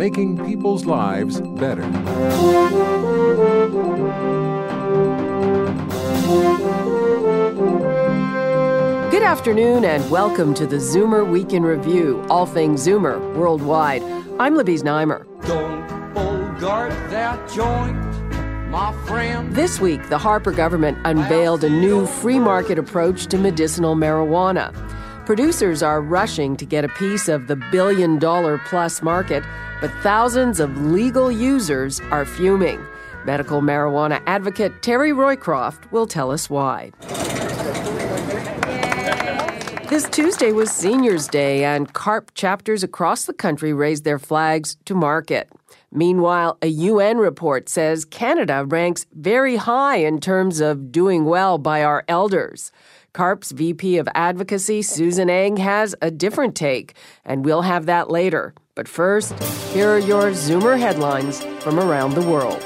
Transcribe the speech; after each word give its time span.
making 0.00 0.42
people's 0.46 0.86
lives 0.86 1.42
better. 1.42 1.82
Good 9.10 9.22
afternoon 9.22 9.84
and 9.84 10.10
welcome 10.10 10.54
to 10.54 10.66
the 10.66 10.76
Zoomer 10.76 11.30
Week 11.30 11.52
in 11.52 11.64
Review, 11.64 12.24
all 12.30 12.46
things 12.46 12.86
Zoomer 12.86 13.20
worldwide. 13.36 14.02
I'm 14.38 14.56
Libby 14.56 14.78
Znaimer. 14.78 15.26
Don't 15.46 16.14
bogart 16.14 16.92
that 17.10 17.46
joint, 17.50 17.94
my 18.70 18.94
friend. 19.06 19.54
This 19.54 19.80
week, 19.80 20.08
the 20.08 20.16
Harper 20.16 20.52
government 20.52 20.96
unveiled 21.04 21.62
a 21.62 21.68
new 21.68 22.06
free 22.06 22.38
market 22.38 22.78
approach 22.78 23.26
to 23.26 23.36
medicinal 23.36 23.94
marijuana. 23.96 24.72
Producers 25.26 25.82
are 25.82 26.00
rushing 26.00 26.56
to 26.56 26.64
get 26.64 26.84
a 26.84 26.88
piece 26.88 27.28
of 27.28 27.46
the 27.46 27.56
billion 27.56 28.18
dollar 28.18 28.58
plus 28.58 29.02
market, 29.02 29.44
but 29.80 29.90
thousands 30.02 30.60
of 30.60 30.76
legal 30.86 31.30
users 31.30 32.00
are 32.10 32.24
fuming. 32.24 32.84
Medical 33.24 33.60
marijuana 33.60 34.22
advocate 34.26 34.82
Terry 34.82 35.12
Roycroft 35.12 35.90
will 35.92 36.06
tell 36.06 36.30
us 36.30 36.48
why. 36.48 36.90
This 39.90 40.08
Tuesday 40.08 40.52
was 40.52 40.70
Seniors 40.70 41.26
Day, 41.28 41.64
and 41.64 41.92
CARP 41.92 42.32
chapters 42.34 42.82
across 42.82 43.24
the 43.24 43.32
country 43.32 43.72
raised 43.72 44.04
their 44.04 44.20
flags 44.20 44.76
to 44.84 44.94
mark 44.94 45.30
it. 45.30 45.50
Meanwhile, 45.92 46.56
a 46.62 46.68
UN 46.68 47.18
report 47.18 47.68
says 47.68 48.04
Canada 48.04 48.64
ranks 48.64 49.06
very 49.12 49.56
high 49.56 49.96
in 49.96 50.20
terms 50.20 50.60
of 50.60 50.92
doing 50.92 51.24
well 51.24 51.58
by 51.58 51.82
our 51.82 52.04
elders. 52.06 52.70
CARP's 53.12 53.50
VP 53.50 53.98
of 53.98 54.08
Advocacy, 54.14 54.82
Susan 54.82 55.28
Eng, 55.28 55.56
has 55.56 55.94
a 56.00 56.10
different 56.10 56.54
take, 56.54 56.94
and 57.24 57.44
we'll 57.44 57.62
have 57.62 57.86
that 57.86 58.10
later. 58.10 58.54
But 58.74 58.88
first, 58.88 59.32
here 59.72 59.90
are 59.90 59.98
your 59.98 60.30
Zoomer 60.30 60.78
headlines 60.78 61.42
from 61.62 61.78
around 61.78 62.14
the 62.14 62.22
world. 62.22 62.64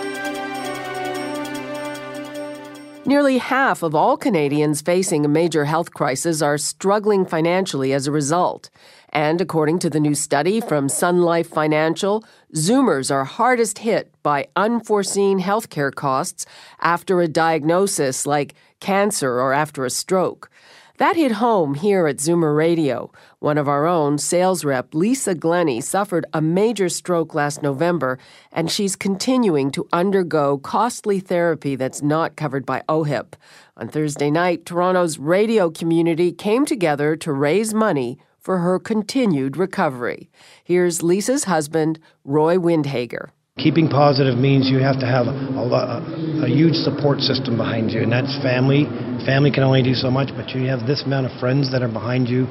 Nearly 3.07 3.37
half 3.37 3.83
of 3.83 3.95
all 3.95 4.17
Canadians 4.17 4.81
facing 4.81 5.27
a 5.27 5.29
major 5.29 5.67
health 5.67 5.93
crisis 5.93 6.41
are 6.41 6.57
struggling 6.57 7.27
financially 7.27 7.93
as 7.93 8.07
a 8.07 8.13
result. 8.13 8.71
And 9.11 9.43
according 9.43 9.79
to 9.81 9.91
the 9.91 10.01
new 10.01 10.15
study 10.15 10.59
from 10.61 10.89
Sun 10.89 11.21
Life 11.21 11.49
Financial, 11.49 12.25
Zoomers 12.55 13.11
are 13.11 13.25
hardest 13.25 13.81
hit 13.81 14.11
by 14.23 14.49
unforeseen 14.57 15.39
healthcare 15.39 15.95
costs 15.95 16.47
after 16.81 17.21
a 17.21 17.29
diagnosis 17.29 18.27
like 18.27 18.55
cancer 18.85 19.41
or 19.41 19.55
after 19.55 19.87
a 19.87 19.91
stroke. 19.91 20.51
That 20.99 21.17
hit 21.17 21.33
home 21.33 21.75
here 21.75 22.07
at 22.07 22.19
Zoomer 22.19 22.55
Radio. 22.55 23.11
One 23.41 23.59
of 23.59 23.67
our 23.67 23.87
own, 23.87 24.19
sales 24.19 24.63
rep 24.63 24.95
Lisa 24.95 25.35
Glennie, 25.35 25.81
suffered 25.81 26.27
a 26.35 26.43
major 26.43 26.91
stroke 26.91 27.35
last 27.35 27.63
November, 27.63 28.19
and 28.53 28.71
she's 28.71 28.95
continuing 28.95 29.73
to 29.73 29.89
undergo 29.93 30.59
costly 30.59 31.19
therapy 31.19 31.75
that's 31.77 32.03
not 32.03 32.37
covered 32.37 32.65
by 32.67 32.83
OHIP. 32.89 33.35
On 33.79 33.89
Thursday 33.89 34.31
night, 34.31 34.67
Toronto's 34.67 35.19
radio 35.19 35.71
community 35.71 36.31
came 36.31 36.67
together 36.67 37.17
to 37.17 37.33
raise 37.33 37.73
money 37.73 38.19
for 38.39 38.59
her 38.59 38.79
continued 38.79 39.57
recovery. 39.57 40.31
Here's 40.63 41.03
Lisa's 41.03 41.45
husband, 41.45 41.99
Roy 42.23 42.57
Windhager. 42.57 43.31
Keeping 43.59 43.89
positive 43.89 44.37
means 44.37 44.69
you 44.69 44.81
have 44.81 44.99
to 44.99 45.07
have 45.07 45.29
a, 45.29 45.31
a, 45.31 46.43
a, 46.43 46.49
huge 46.49 46.75
support 46.75 47.21
system 47.21 47.57
behind 47.57 47.93
you, 47.93 48.03
and 48.03 48.11
that's 48.11 48.37
family. 48.43 48.85
Family 49.25 49.53
can 49.53 49.63
only 49.63 49.81
do 49.81 49.95
so 49.95 50.11
much, 50.11 50.31
but 50.35 50.51
you 50.51 50.67
have 50.67 50.89
this 50.89 51.05
amount 51.05 51.27
of 51.27 51.39
friends 51.39 51.71
that 51.71 51.81
are 51.81 51.89
behind 51.89 52.29
you. 52.29 52.47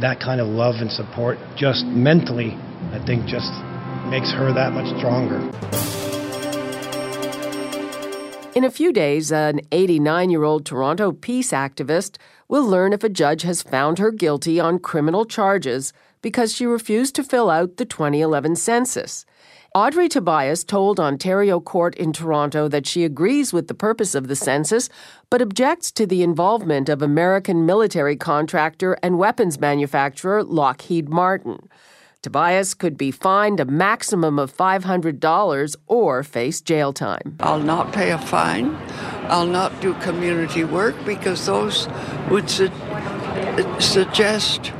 That 0.00 0.18
kind 0.18 0.40
of 0.40 0.46
love 0.46 0.76
and 0.80 0.90
support, 0.90 1.36
just 1.56 1.84
mentally, 1.84 2.56
I 2.90 3.04
think, 3.04 3.26
just 3.26 3.52
makes 4.08 4.32
her 4.32 4.50
that 4.54 4.72
much 4.72 4.88
stronger. 4.96 6.07
In 8.58 8.64
a 8.64 8.72
few 8.72 8.92
days, 8.92 9.30
an 9.30 9.60
89 9.70 10.30
year 10.30 10.42
old 10.42 10.66
Toronto 10.66 11.12
peace 11.12 11.52
activist 11.52 12.16
will 12.48 12.66
learn 12.66 12.92
if 12.92 13.04
a 13.04 13.08
judge 13.08 13.42
has 13.42 13.62
found 13.62 14.00
her 14.00 14.10
guilty 14.10 14.58
on 14.58 14.80
criminal 14.80 15.24
charges 15.24 15.92
because 16.22 16.52
she 16.52 16.66
refused 16.66 17.14
to 17.14 17.22
fill 17.22 17.50
out 17.50 17.76
the 17.76 17.84
2011 17.84 18.56
census. 18.56 19.24
Audrey 19.76 20.08
Tobias 20.08 20.64
told 20.64 20.98
Ontario 20.98 21.60
Court 21.60 21.94
in 21.94 22.12
Toronto 22.12 22.66
that 22.66 22.84
she 22.84 23.04
agrees 23.04 23.52
with 23.52 23.68
the 23.68 23.74
purpose 23.74 24.16
of 24.16 24.26
the 24.26 24.34
census, 24.34 24.88
but 25.30 25.40
objects 25.40 25.92
to 25.92 26.04
the 26.04 26.24
involvement 26.24 26.88
of 26.88 27.00
American 27.00 27.64
military 27.64 28.16
contractor 28.16 28.98
and 29.04 29.18
weapons 29.18 29.60
manufacturer 29.60 30.42
Lockheed 30.42 31.08
Martin. 31.08 31.68
Tobias 32.20 32.74
could 32.74 32.98
be 32.98 33.12
fined 33.12 33.60
a 33.60 33.64
maximum 33.64 34.40
of 34.40 34.52
$500 34.56 35.76
or 35.86 36.22
face 36.24 36.60
jail 36.60 36.92
time. 36.92 37.36
I'll 37.38 37.60
not 37.60 37.92
pay 37.92 38.10
a 38.10 38.18
fine. 38.18 38.74
I'll 39.28 39.46
not 39.46 39.80
do 39.80 39.94
community 39.94 40.64
work 40.64 40.96
because 41.04 41.46
those 41.46 41.86
would 42.28 42.50
su- 42.50 42.70
suggest 43.78 44.72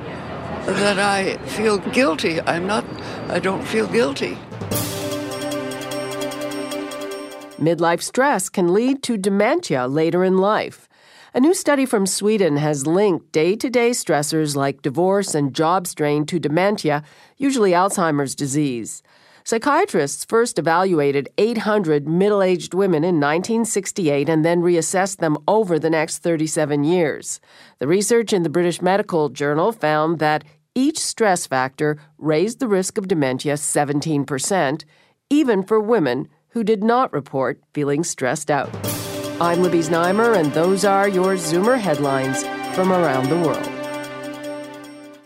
that 0.66 0.98
I 0.98 1.36
feel 1.46 1.78
guilty. 1.78 2.40
I'm 2.40 2.66
not, 2.66 2.84
I 3.28 3.38
don't 3.38 3.64
feel 3.64 3.86
guilty. 3.86 4.36
Midlife 7.60 8.02
stress 8.02 8.48
can 8.48 8.74
lead 8.74 9.02
to 9.04 9.16
dementia 9.16 9.86
later 9.86 10.24
in 10.24 10.38
life. 10.38 10.87
A 11.38 11.40
new 11.40 11.54
study 11.54 11.86
from 11.86 12.04
Sweden 12.04 12.56
has 12.56 12.84
linked 12.84 13.30
day 13.30 13.54
to 13.54 13.70
day 13.70 13.90
stressors 13.90 14.56
like 14.56 14.82
divorce 14.82 15.36
and 15.36 15.54
job 15.54 15.86
strain 15.86 16.26
to 16.26 16.40
dementia, 16.40 17.04
usually 17.36 17.70
Alzheimer's 17.70 18.34
disease. 18.34 19.04
Psychiatrists 19.44 20.24
first 20.24 20.58
evaluated 20.58 21.28
800 21.38 22.08
middle 22.08 22.42
aged 22.42 22.74
women 22.74 23.04
in 23.04 23.20
1968 23.20 24.28
and 24.28 24.44
then 24.44 24.62
reassessed 24.62 25.18
them 25.18 25.38
over 25.46 25.78
the 25.78 25.90
next 25.90 26.24
37 26.24 26.82
years. 26.82 27.38
The 27.78 27.86
research 27.86 28.32
in 28.32 28.42
the 28.42 28.50
British 28.50 28.82
Medical 28.82 29.28
Journal 29.28 29.70
found 29.70 30.18
that 30.18 30.42
each 30.74 30.98
stress 30.98 31.46
factor 31.46 31.98
raised 32.18 32.58
the 32.58 32.66
risk 32.66 32.98
of 32.98 33.06
dementia 33.06 33.54
17%, 33.54 34.84
even 35.30 35.62
for 35.62 35.78
women 35.78 36.28
who 36.48 36.64
did 36.64 36.82
not 36.82 37.12
report 37.12 37.60
feeling 37.72 38.02
stressed 38.02 38.50
out. 38.50 38.74
I'm 39.40 39.62
Libby 39.62 39.78
Znaimer, 39.78 40.36
and 40.36 40.52
those 40.52 40.84
are 40.84 41.08
your 41.08 41.34
Zoomer 41.34 41.78
headlines 41.78 42.42
from 42.74 42.90
around 42.90 43.28
the 43.28 43.36
world. 43.36 43.64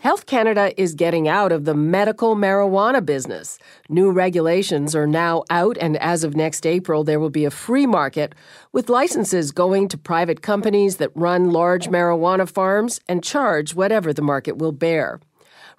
Health 0.01 0.27
Canada 0.27 0.71
is 0.79 0.93
getting 0.93 1.27
out 1.27 1.51
of 1.51 1.65
the 1.65 1.73
medical 1.73 2.35
marijuana 2.35 3.03
business. 3.03 3.57
New 3.89 4.11
regulations 4.11 4.95
are 4.95 5.07
now 5.07 5.45
out, 5.49 5.79
and 5.81 5.97
as 5.97 6.23
of 6.23 6.35
next 6.35 6.67
April, 6.67 7.03
there 7.03 7.19
will 7.19 7.31
be 7.31 7.43
a 7.43 7.49
free 7.49 7.87
market 7.87 8.35
with 8.71 8.87
licenses 8.87 9.51
going 9.51 9.87
to 9.87 9.97
private 9.97 10.43
companies 10.43 10.97
that 10.97 11.09
run 11.15 11.49
large 11.49 11.87
marijuana 11.87 12.47
farms 12.47 12.99
and 13.07 13.23
charge 13.23 13.73
whatever 13.73 14.13
the 14.13 14.21
market 14.21 14.59
will 14.59 14.73
bear. 14.73 15.21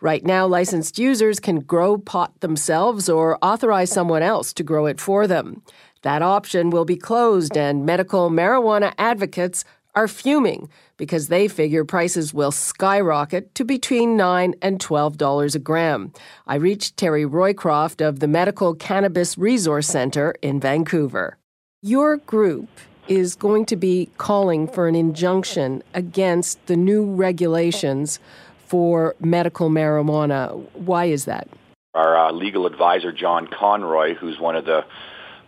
Right 0.00 0.24
now, 0.24 0.44
licensed 0.44 0.98
users 0.98 1.38
can 1.38 1.60
grow 1.60 1.98
pot 1.98 2.40
themselves 2.40 3.08
or 3.08 3.38
authorize 3.40 3.92
someone 3.92 4.24
else 4.24 4.52
to 4.54 4.64
grow 4.64 4.86
it 4.86 5.00
for 5.00 5.28
them. 5.28 5.62
That 6.04 6.20
option 6.20 6.68
will 6.68 6.84
be 6.84 6.96
closed, 6.96 7.56
and 7.56 7.86
medical 7.86 8.28
marijuana 8.28 8.92
advocates 8.98 9.64
are 9.94 10.06
fuming 10.06 10.68
because 10.98 11.28
they 11.28 11.48
figure 11.48 11.82
prices 11.82 12.34
will 12.34 12.52
skyrocket 12.52 13.54
to 13.54 13.64
between 13.64 14.14
9 14.14 14.54
and 14.60 14.78
$12 14.78 15.54
a 15.54 15.58
gram. 15.58 16.12
I 16.46 16.56
reached 16.56 16.98
Terry 16.98 17.24
Roycroft 17.24 18.06
of 18.06 18.20
the 18.20 18.28
Medical 18.28 18.74
Cannabis 18.74 19.38
Resource 19.38 19.86
Center 19.86 20.34
in 20.42 20.60
Vancouver. 20.60 21.38
Your 21.80 22.18
group 22.18 22.68
is 23.08 23.34
going 23.34 23.64
to 23.64 23.76
be 23.76 24.10
calling 24.18 24.68
for 24.68 24.86
an 24.86 24.94
injunction 24.94 25.82
against 25.94 26.66
the 26.66 26.76
new 26.76 27.06
regulations 27.06 28.20
for 28.66 29.16
medical 29.20 29.70
marijuana. 29.70 30.68
Why 30.74 31.06
is 31.06 31.24
that? 31.24 31.48
Our 31.94 32.28
uh, 32.28 32.32
legal 32.32 32.66
advisor, 32.66 33.10
John 33.10 33.46
Conroy, 33.46 34.14
who's 34.14 34.38
one 34.38 34.54
of 34.54 34.66
the 34.66 34.84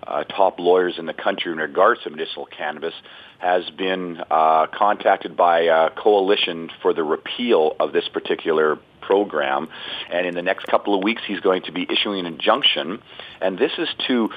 uh, 0.06 0.24
top 0.24 0.58
lawyers 0.58 0.94
in 0.98 1.06
the 1.06 1.14
country 1.14 1.52
in 1.52 1.58
regards 1.58 2.02
to 2.02 2.10
medicinal 2.10 2.46
cannabis, 2.46 2.94
has 3.38 3.68
been 3.70 4.18
uh, 4.30 4.66
contacted 4.66 5.36
by 5.36 5.60
a 5.62 5.90
coalition 5.90 6.70
for 6.80 6.94
the 6.94 7.02
repeal 7.02 7.76
of 7.78 7.92
this 7.92 8.08
particular 8.08 8.78
program. 9.00 9.68
And 10.10 10.26
in 10.26 10.34
the 10.34 10.42
next 10.42 10.66
couple 10.66 10.94
of 10.94 11.02
weeks, 11.02 11.22
he's 11.26 11.40
going 11.40 11.62
to 11.62 11.72
be 11.72 11.86
issuing 11.90 12.20
an 12.20 12.26
injunction. 12.26 13.00
And 13.40 13.58
this 13.58 13.72
is 13.78 13.88
to 14.08 14.30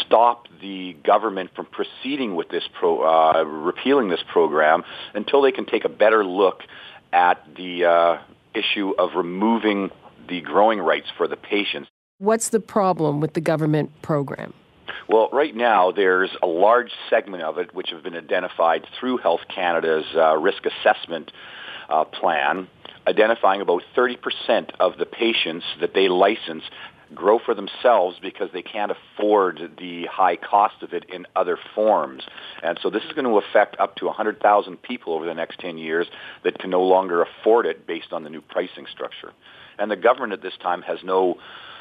stop 0.00 0.46
the 0.60 0.96
government 1.04 1.50
from 1.54 1.66
proceeding 1.66 2.34
with 2.34 2.48
this 2.48 2.64
pro, 2.78 3.02
uh, 3.02 3.44
repealing 3.44 4.08
this 4.08 4.22
program 4.32 4.84
until 5.14 5.42
they 5.42 5.52
can 5.52 5.66
take 5.66 5.84
a 5.84 5.88
better 5.90 6.24
look 6.24 6.62
at 7.12 7.46
the 7.56 7.84
uh, 7.84 8.18
issue 8.54 8.94
of 8.98 9.10
removing 9.14 9.90
the 10.28 10.40
growing 10.40 10.78
rights 10.78 11.06
for 11.16 11.28
the 11.28 11.36
patients. 11.36 11.88
What's 12.18 12.48
the 12.48 12.60
problem 12.60 13.20
with 13.20 13.34
the 13.34 13.40
government 13.40 13.90
program? 14.00 14.54
Well, 15.08 15.28
right 15.32 15.54
now 15.54 15.92
there's 15.92 16.30
a 16.42 16.46
large 16.46 16.90
segment 17.10 17.42
of 17.42 17.58
it 17.58 17.74
which 17.74 17.90
have 17.90 18.02
been 18.02 18.16
identified 18.16 18.86
through 18.98 19.18
Health 19.18 19.42
Canada's 19.54 20.06
uh, 20.14 20.36
risk 20.36 20.62
assessment 20.64 21.30
uh, 21.90 22.04
plan, 22.04 22.68
identifying 23.06 23.60
about 23.60 23.82
30% 23.96 24.16
of 24.80 24.96
the 24.96 25.04
patients 25.04 25.66
that 25.80 25.92
they 25.94 26.08
license 26.08 26.64
grow 27.14 27.38
for 27.38 27.54
themselves 27.54 28.16
because 28.20 28.48
they 28.52 28.62
can't 28.62 28.90
afford 28.90 29.60
the 29.78 30.06
high 30.06 30.36
cost 30.36 30.82
of 30.82 30.92
it 30.94 31.04
in 31.12 31.26
other 31.36 31.58
forms. 31.74 32.24
And 32.62 32.78
so 32.82 32.88
this 32.88 33.02
is 33.04 33.12
going 33.12 33.26
to 33.26 33.38
affect 33.38 33.78
up 33.78 33.96
to 33.96 34.06
100,000 34.06 34.82
people 34.82 35.12
over 35.12 35.26
the 35.26 35.34
next 35.34 35.60
10 35.60 35.76
years 35.76 36.06
that 36.44 36.58
can 36.58 36.70
no 36.70 36.82
longer 36.82 37.22
afford 37.22 37.66
it 37.66 37.86
based 37.86 38.12
on 38.12 38.24
the 38.24 38.30
new 38.30 38.40
pricing 38.40 38.86
structure. 38.90 39.32
And 39.78 39.90
the 39.90 39.96
government 39.96 40.32
at 40.32 40.42
this 40.42 40.54
time 40.62 40.82
has 40.82 40.98
no 41.04 41.36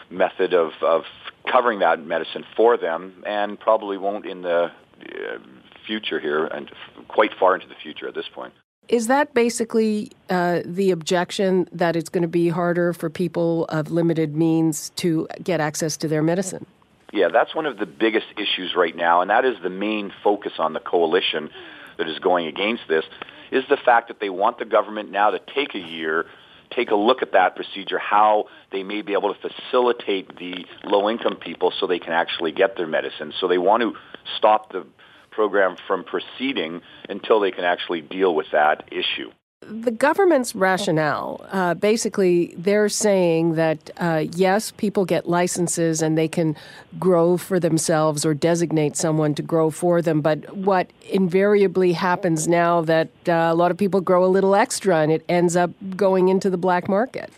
method 0.10 0.54
of, 0.54 0.72
of 0.82 1.04
covering 1.52 1.80
that 1.80 2.04
medicine 2.06 2.46
for 2.56 2.78
them 2.78 3.24
and 3.26 3.60
probably 3.60 3.98
won't 3.98 4.26
in 4.26 4.42
the 4.42 4.72
uh, 4.72 5.38
future 5.86 6.20
here 6.20 6.46
and 6.46 6.72
quite 7.08 7.32
far 7.40 7.56
into 7.56 7.68
the 7.68 7.76
future 7.76 8.08
at 8.08 8.16
this 8.16 8.28
point. 8.34 8.54
Is 8.90 9.08
that 9.08 9.34
basically 9.34 10.12
uh, 10.30 10.62
the 10.66 10.92
objection 10.92 11.70
that 11.72 11.96
it's 11.96 12.10
going 12.10 12.24
to 12.24 12.28
be 12.28 12.50
harder 12.50 12.92
for 12.94 13.10
people 13.10 13.66
of 13.66 13.92
limited 13.92 14.36
means 14.36 14.90
to 14.98 15.28
get 15.42 15.62
access 15.62 15.96
to 15.98 16.08
their 16.08 16.22
medicine? 16.22 16.66
Yeah, 17.14 17.30
that's 17.32 17.56
one 17.56 17.66
of 17.66 17.78
the 17.78 17.86
biggest 17.86 18.26
issues 18.38 18.76
right 18.76 18.96
now, 18.96 19.22
and 19.22 19.30
that 19.30 19.46
is 19.46 19.56
the 19.62 19.70
main 19.70 20.12
focus 20.24 20.54
on 20.58 20.74
the 20.74 20.80
coalition 20.80 21.50
that 21.98 22.10
is 22.10 22.20
going 22.20 22.48
against 22.48 22.84
this, 22.90 23.06
is 23.52 23.64
the 23.70 23.78
fact 23.78 24.08
that 24.08 24.20
they 24.20 24.30
want 24.30 24.58
the 24.58 24.66
government 24.66 25.12
now 25.12 25.30
to 25.30 25.40
take 25.40 25.76
a 25.76 25.80
year, 25.80 26.26
take 26.76 26.92
a 26.92 26.96
look 26.96 27.22
at 27.22 27.34
that 27.34 27.56
procedure, 27.56 28.00
how 28.00 28.46
they 28.72 28.84
may 28.84 29.02
be 29.02 29.14
able 29.14 29.34
to 29.34 29.40
facilitate 29.40 30.38
the 30.38 30.66
low-income 30.84 31.38
people 31.38 31.72
so 31.80 31.88
they 31.88 32.00
can 32.00 32.14
actually 32.14 32.52
get 32.52 32.78
their 32.78 32.88
medicine. 32.88 33.34
So 33.40 33.48
they 33.48 33.58
want 33.58 33.82
to 33.82 33.94
stop 34.38 34.72
the 34.72 34.86
program 35.32 35.76
from 35.88 36.04
proceeding 36.04 36.82
until 37.10 37.40
they 37.40 37.52
can 37.52 37.64
actually 37.64 38.02
deal 38.02 38.36
with 38.36 38.48
that 38.52 38.88
issue. 38.92 39.32
The 39.70 39.92
government's 39.92 40.56
rationale 40.56 41.46
uh, 41.52 41.74
basically, 41.74 42.54
they're 42.58 42.90
saying 42.90 43.56
that 43.56 43.90
uh, 43.98 44.26
yes, 44.34 44.72
people 44.72 45.06
get 45.06 45.28
licenses 45.28 46.02
and 46.02 46.18
they 46.18 46.28
can 46.28 46.56
grow 47.00 47.38
for 47.38 47.60
themselves 47.60 48.26
or 48.26 48.34
designate 48.34 48.96
someone 48.98 49.36
to 49.36 49.42
grow 49.42 49.70
for 49.70 50.02
them. 50.02 50.22
But 50.22 50.56
what 50.56 50.90
invariably 51.10 51.94
happens 51.94 52.48
now 52.48 52.82
that 52.82 53.10
uh, 53.28 53.32
a 53.52 53.56
lot 53.56 53.72
of 53.72 53.78
people 53.78 54.02
grow 54.02 54.26
a 54.26 54.28
little 54.28 54.56
extra 54.56 54.98
and 54.98 55.12
it 55.12 55.24
ends 55.30 55.56
up 55.56 55.72
going 55.96 56.30
into 56.30 56.50
the 56.50 56.58
black 56.58 56.88
market. 56.88 57.32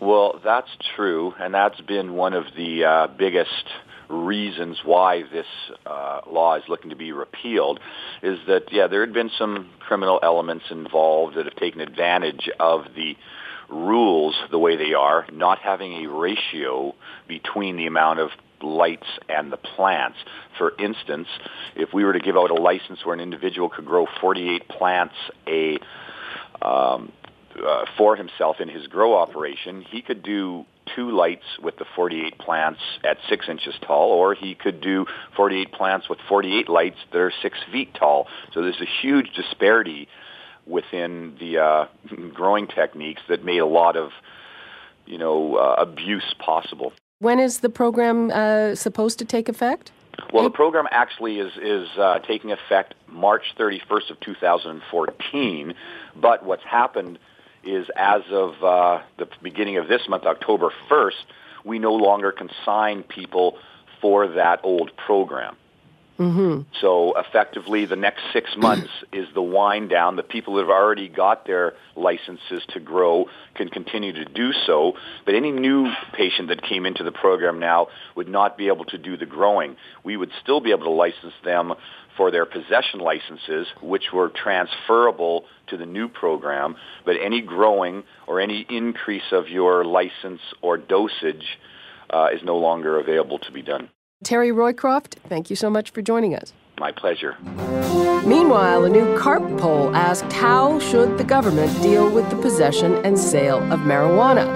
Well, 0.00 0.40
that's 0.42 0.70
true, 0.96 1.34
and 1.38 1.52
that's 1.52 1.80
been 1.82 2.14
one 2.14 2.32
of 2.32 2.44
the 2.56 2.84
uh, 2.84 3.06
biggest 3.18 3.66
reasons 4.10 4.78
why 4.84 5.22
this 5.22 5.46
uh, 5.86 6.20
law 6.28 6.56
is 6.56 6.64
looking 6.68 6.90
to 6.90 6.96
be 6.96 7.12
repealed 7.12 7.80
is 8.22 8.38
that, 8.46 8.64
yeah, 8.72 8.86
there 8.86 9.00
had 9.00 9.14
been 9.14 9.30
some 9.38 9.70
criminal 9.78 10.18
elements 10.22 10.66
involved 10.70 11.36
that 11.36 11.44
have 11.44 11.56
taken 11.56 11.80
advantage 11.80 12.50
of 12.58 12.84
the 12.96 13.16
rules 13.68 14.34
the 14.50 14.58
way 14.58 14.76
they 14.76 14.94
are, 14.94 15.26
not 15.32 15.58
having 15.60 16.04
a 16.04 16.08
ratio 16.08 16.94
between 17.28 17.76
the 17.76 17.86
amount 17.86 18.18
of 18.18 18.30
lights 18.62 19.06
and 19.28 19.52
the 19.52 19.56
plants. 19.56 20.18
For 20.58 20.72
instance, 20.78 21.28
if 21.76 21.94
we 21.94 22.04
were 22.04 22.12
to 22.12 22.18
give 22.18 22.36
out 22.36 22.50
a 22.50 22.54
license 22.54 23.04
where 23.04 23.14
an 23.14 23.20
individual 23.20 23.68
could 23.68 23.86
grow 23.86 24.06
48 24.20 24.68
plants 24.68 25.14
a 25.46 25.78
um, 26.62 27.12
uh, 27.64 27.84
for 27.96 28.16
himself 28.16 28.56
in 28.60 28.68
his 28.68 28.86
grow 28.86 29.16
operation, 29.16 29.82
he 29.82 30.02
could 30.02 30.22
do 30.22 30.64
two 30.94 31.10
lights 31.10 31.44
with 31.62 31.76
the 31.76 31.84
48 31.96 32.38
plants 32.38 32.80
at 33.04 33.18
six 33.28 33.48
inches 33.48 33.74
tall, 33.80 34.10
or 34.10 34.34
he 34.34 34.54
could 34.54 34.80
do 34.80 35.06
48 35.36 35.72
plants 35.72 36.08
with 36.08 36.18
48 36.28 36.68
lights 36.68 36.98
that 37.12 37.18
are 37.18 37.32
six 37.42 37.58
feet 37.70 37.94
tall. 37.94 38.26
So 38.52 38.62
there's 38.62 38.80
a 38.80 38.88
huge 39.02 39.32
disparity 39.34 40.08
within 40.66 41.36
the 41.38 41.58
uh, 41.58 41.86
growing 42.34 42.66
techniques 42.66 43.22
that 43.28 43.44
made 43.44 43.58
a 43.58 43.66
lot 43.66 43.96
of, 43.96 44.10
you 45.06 45.18
know, 45.18 45.56
uh, 45.56 45.76
abuse 45.78 46.34
possible. 46.38 46.92
When 47.18 47.38
is 47.38 47.60
the 47.60 47.68
program 47.68 48.30
uh, 48.30 48.74
supposed 48.74 49.18
to 49.18 49.24
take 49.24 49.48
effect? 49.48 49.92
Well, 50.32 50.44
the 50.44 50.50
program 50.50 50.86
actually 50.90 51.38
is 51.38 51.52
is 51.60 51.88
uh, 51.98 52.18
taking 52.20 52.52
effect 52.52 52.94
March 53.08 53.54
31st 53.58 54.10
of 54.10 54.20
2014. 54.20 55.74
But 56.16 56.44
what's 56.44 56.64
happened 56.64 57.18
is 57.64 57.86
as 57.96 58.22
of 58.30 58.62
uh, 58.62 59.02
the 59.18 59.28
beginning 59.42 59.76
of 59.76 59.88
this 59.88 60.08
month, 60.08 60.24
October 60.24 60.72
1st, 60.90 61.24
we 61.64 61.78
no 61.78 61.94
longer 61.94 62.32
consign 62.32 63.02
people 63.02 63.58
for 64.00 64.28
that 64.28 64.60
old 64.62 64.96
program. 64.96 65.56
Mm-hmm. 66.20 66.68
So 66.82 67.14
effectively, 67.16 67.86
the 67.86 67.96
next 67.96 68.20
six 68.34 68.50
months 68.56 68.90
is 69.10 69.26
the 69.34 69.42
wind 69.42 69.88
down. 69.88 70.16
The 70.16 70.22
people 70.22 70.54
that 70.54 70.62
have 70.62 70.70
already 70.70 71.08
got 71.08 71.46
their 71.46 71.72
licenses 71.96 72.62
to 72.74 72.80
grow 72.80 73.26
can 73.54 73.68
continue 73.70 74.12
to 74.12 74.26
do 74.26 74.52
so, 74.66 74.92
but 75.24 75.34
any 75.34 75.50
new 75.50 75.90
patient 76.12 76.48
that 76.48 76.62
came 76.62 76.84
into 76.84 77.04
the 77.04 77.12
program 77.12 77.58
now 77.58 77.88
would 78.14 78.28
not 78.28 78.58
be 78.58 78.68
able 78.68 78.84
to 78.86 78.98
do 78.98 79.16
the 79.16 79.24
growing. 79.24 79.76
We 80.04 80.18
would 80.18 80.30
still 80.42 80.60
be 80.60 80.72
able 80.72 80.84
to 80.84 80.90
license 80.90 81.34
them 81.42 81.72
for 82.18 82.30
their 82.30 82.44
possession 82.44 83.00
licenses, 83.00 83.66
which 83.80 84.12
were 84.12 84.28
transferable 84.28 85.46
to 85.68 85.78
the 85.78 85.86
new 85.86 86.08
program, 86.08 86.76
but 87.06 87.16
any 87.16 87.40
growing 87.40 88.02
or 88.26 88.40
any 88.40 88.66
increase 88.68 89.32
of 89.32 89.48
your 89.48 89.86
license 89.86 90.40
or 90.60 90.76
dosage 90.76 91.58
uh, 92.10 92.28
is 92.34 92.42
no 92.42 92.58
longer 92.58 92.98
available 93.00 93.38
to 93.38 93.52
be 93.52 93.62
done. 93.62 93.88
Terry 94.22 94.50
Roycroft, 94.50 95.14
thank 95.28 95.48
you 95.48 95.56
so 95.56 95.70
much 95.70 95.90
for 95.90 96.02
joining 96.02 96.34
us. 96.34 96.52
My 96.78 96.92
pleasure. 96.92 97.36
Meanwhile, 98.26 98.84
a 98.84 98.88
new 98.88 99.18
CARP 99.18 99.58
poll 99.58 99.94
asked 99.96 100.30
how 100.32 100.78
should 100.78 101.16
the 101.16 101.24
government 101.24 101.72
deal 101.82 102.10
with 102.10 102.28
the 102.28 102.36
possession 102.36 102.94
and 103.04 103.18
sale 103.18 103.58
of 103.72 103.80
marijuana? 103.80 104.46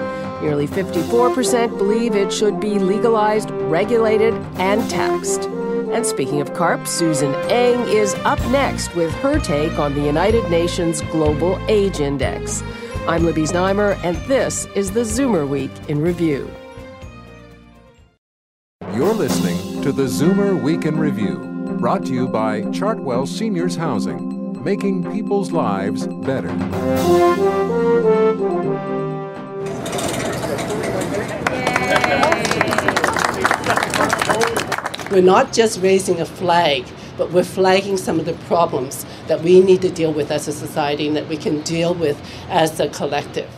Nearly 0.41 0.67
54% 0.67 1.77
believe 1.77 2.15
it 2.15 2.31
should 2.31 2.59
be 2.59 2.77
legalized, 2.77 3.49
regulated, 3.51 4.35
and 4.57 4.87
taxed. 4.89 5.45
And 5.45 6.05
speaking 6.05 6.41
of 6.41 6.53
CARP, 6.53 6.87
Susan 6.87 7.33
Eng 7.49 7.87
is 7.87 8.13
up 8.25 8.39
next 8.49 8.93
with 8.95 9.11
her 9.15 9.39
take 9.39 9.79
on 9.79 9.95
the 9.95 10.01
United 10.01 10.47
Nations 10.51 11.01
Global 11.01 11.59
Age 11.67 11.99
Index. 11.99 12.61
I'm 13.07 13.23
Libby 13.23 13.43
Znaimer, 13.43 13.97
and 14.03 14.17
this 14.27 14.67
is 14.75 14.91
the 14.91 15.01
Zoomer 15.01 15.47
Week 15.47 15.71
in 15.87 16.01
Review. 16.01 16.51
You're 18.95 19.13
listening 19.13 19.54
to 19.85 19.91
the 19.91 20.05
Zoomer 20.05 20.59
Week 20.59 20.83
in 20.85 20.97
Review, 20.97 21.37
brought 21.77 22.07
to 22.07 22.11
you 22.11 22.27
by 22.27 22.61
Chartwell 22.61 23.27
Seniors 23.27 23.75
Housing, 23.75 24.63
making 24.63 25.03
people's 25.13 25.51
lives 25.51 26.07
better. 26.07 26.47
We're 35.11 35.21
not 35.21 35.53
just 35.53 35.79
raising 35.83 36.19
a 36.19 36.25
flag, 36.25 36.87
but 37.15 37.31
we're 37.31 37.43
flagging 37.43 37.97
some 37.97 38.19
of 38.19 38.25
the 38.25 38.33
problems 38.47 39.05
that 39.27 39.41
we 39.41 39.61
need 39.61 39.83
to 39.83 39.91
deal 39.91 40.11
with 40.11 40.31
as 40.31 40.47
a 40.47 40.51
society 40.51 41.05
and 41.05 41.15
that 41.15 41.27
we 41.27 41.37
can 41.37 41.61
deal 41.61 41.93
with 41.93 42.19
as 42.49 42.79
a 42.79 42.89
collective. 42.89 43.51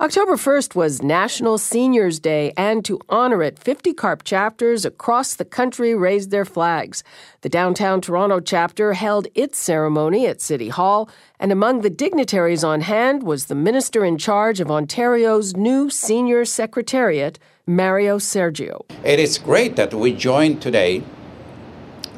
October 0.00 0.34
1st 0.34 0.74
was 0.74 1.02
National 1.04 1.56
Seniors 1.56 2.18
Day, 2.18 2.52
and 2.56 2.84
to 2.84 2.98
honor 3.08 3.44
it, 3.44 3.60
50 3.60 3.94
CARP 3.94 4.24
chapters 4.24 4.84
across 4.84 5.34
the 5.34 5.44
country 5.44 5.94
raised 5.94 6.32
their 6.32 6.44
flags. 6.44 7.04
The 7.42 7.48
downtown 7.48 8.00
Toronto 8.00 8.40
chapter 8.40 8.94
held 8.94 9.28
its 9.36 9.56
ceremony 9.56 10.26
at 10.26 10.40
City 10.40 10.68
Hall, 10.68 11.08
and 11.38 11.52
among 11.52 11.82
the 11.82 11.90
dignitaries 11.90 12.64
on 12.64 12.80
hand 12.80 13.22
was 13.22 13.46
the 13.46 13.54
minister 13.54 14.04
in 14.04 14.18
charge 14.18 14.58
of 14.58 14.68
Ontario's 14.68 15.54
new 15.54 15.88
senior 15.88 16.44
secretariat, 16.44 17.38
Mario 17.64 18.18
Sergio. 18.18 18.84
It 19.04 19.20
is 19.20 19.38
great 19.38 19.76
that 19.76 19.94
we 19.94 20.12
joined 20.12 20.60
today 20.60 21.04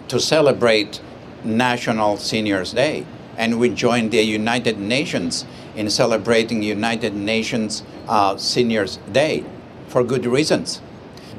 to 0.08 0.18
celebrate 0.18 1.02
National 1.44 2.16
Seniors 2.16 2.72
Day, 2.72 3.04
and 3.36 3.60
we 3.60 3.68
joined 3.68 4.12
the 4.12 4.22
United 4.22 4.78
Nations 4.78 5.44
in 5.76 5.90
celebrating 5.90 6.62
United 6.62 7.14
Nations 7.14 7.82
uh, 8.08 8.36
Seniors 8.36 8.98
Day 9.12 9.44
for 9.88 10.02
good 10.02 10.26
reasons. 10.26 10.80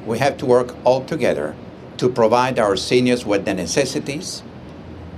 We 0.06 0.20
have 0.20 0.38
to 0.38 0.46
work 0.46 0.76
all 0.86 1.04
together 1.04 1.56
to 1.98 2.10
provide 2.10 2.60
our 2.60 2.78
seniors 2.78 3.26
with 3.26 3.46
the 3.46 3.54
necessities 3.54 4.44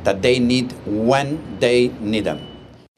that 0.03 0.21
they 0.21 0.39
need 0.39 0.71
when 0.85 1.59
they 1.59 1.89
need 1.99 2.23
them. 2.23 2.39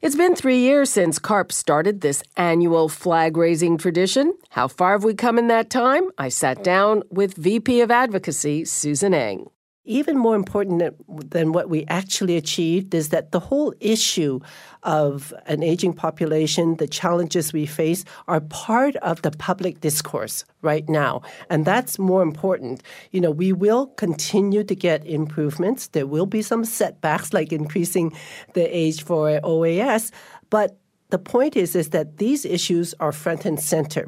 It's 0.00 0.16
been 0.16 0.34
three 0.34 0.58
years 0.58 0.90
since 0.90 1.18
CARP 1.18 1.52
started 1.52 2.00
this 2.00 2.24
annual 2.36 2.88
flag 2.88 3.36
raising 3.36 3.78
tradition. 3.78 4.34
How 4.50 4.66
far 4.66 4.92
have 4.92 5.04
we 5.04 5.14
come 5.14 5.38
in 5.38 5.46
that 5.48 5.70
time? 5.70 6.10
I 6.18 6.28
sat 6.28 6.64
down 6.64 7.02
with 7.10 7.34
VP 7.34 7.80
of 7.82 7.90
Advocacy, 7.90 8.64
Susan 8.64 9.14
Eng. 9.14 9.48
Even 9.84 10.16
more 10.16 10.36
important 10.36 10.94
than 11.32 11.50
what 11.50 11.68
we 11.68 11.84
actually 11.86 12.36
achieved 12.36 12.94
is 12.94 13.08
that 13.08 13.32
the 13.32 13.40
whole 13.40 13.74
issue 13.80 14.38
of 14.84 15.34
an 15.46 15.64
aging 15.64 15.92
population, 15.92 16.76
the 16.76 16.86
challenges 16.86 17.52
we 17.52 17.66
face, 17.66 18.04
are 18.28 18.40
part 18.42 18.94
of 18.96 19.22
the 19.22 19.32
public 19.32 19.80
discourse 19.80 20.44
right 20.60 20.88
now. 20.88 21.20
And 21.50 21.64
that's 21.64 21.98
more 21.98 22.22
important. 22.22 22.84
You 23.10 23.20
know, 23.20 23.32
we 23.32 23.52
will 23.52 23.88
continue 23.88 24.62
to 24.62 24.74
get 24.76 25.04
improvements. 25.04 25.88
There 25.88 26.06
will 26.06 26.26
be 26.26 26.42
some 26.42 26.64
setbacks, 26.64 27.32
like 27.32 27.52
increasing 27.52 28.12
the 28.54 28.64
age 28.64 29.02
for 29.02 29.40
OAS. 29.40 30.12
But 30.48 30.78
the 31.10 31.18
point 31.18 31.56
is, 31.56 31.74
is 31.74 31.88
that 31.90 32.18
these 32.18 32.44
issues 32.44 32.94
are 33.00 33.10
front 33.10 33.44
and 33.44 33.58
center. 33.58 34.06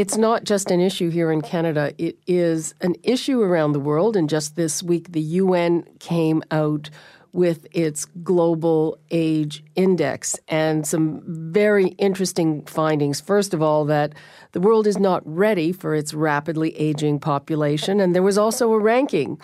It's 0.00 0.16
not 0.16 0.44
just 0.44 0.70
an 0.70 0.80
issue 0.80 1.10
here 1.10 1.30
in 1.30 1.42
Canada, 1.42 1.92
it 1.98 2.16
is 2.26 2.74
an 2.80 2.94
issue 3.02 3.42
around 3.42 3.72
the 3.72 3.80
world. 3.80 4.16
And 4.16 4.30
just 4.30 4.56
this 4.56 4.82
week, 4.82 5.12
the 5.12 5.20
UN 5.20 5.84
came 5.98 6.42
out 6.50 6.88
with 7.34 7.66
its 7.72 8.06
global 8.22 8.96
age 9.10 9.62
index 9.76 10.40
and 10.48 10.86
some 10.86 11.20
very 11.26 11.88
interesting 11.98 12.64
findings. 12.64 13.20
First 13.20 13.52
of 13.52 13.60
all, 13.60 13.84
that 13.84 14.14
the 14.52 14.60
world 14.60 14.86
is 14.86 14.96
not 14.96 15.20
ready 15.26 15.70
for 15.70 15.94
its 15.94 16.14
rapidly 16.14 16.74
aging 16.78 17.20
population. 17.20 18.00
And 18.00 18.14
there 18.14 18.22
was 18.22 18.38
also 18.38 18.72
a 18.72 18.78
ranking. 18.78 19.38